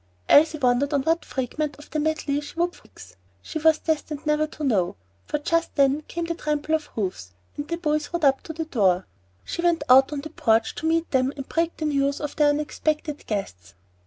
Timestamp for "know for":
4.63-5.37